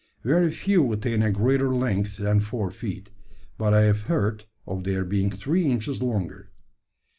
Very 0.23 0.49
few 0.49 0.91
attain 0.93 1.21
a 1.21 1.29
greater 1.31 1.75
length 1.75 2.17
than 2.17 2.39
four 2.39 2.71
feet; 2.71 3.11
but 3.59 3.71
I 3.71 3.81
have 3.81 4.01
heard 4.09 4.45
of 4.65 4.83
their 4.83 5.05
being 5.05 5.29
three 5.29 5.65
inches 5.65 6.01
longer. 6.01 6.49